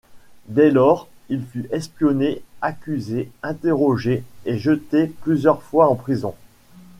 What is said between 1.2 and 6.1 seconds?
il fut espionné, accusé, interrogé et jeté plusieurs fois en